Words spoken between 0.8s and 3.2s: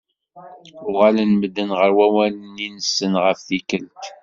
Uɣalen medden ɣer wawal-nni-nsen